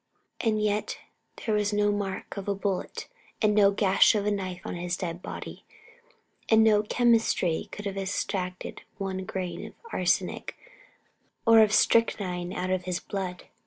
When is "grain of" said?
9.25-9.73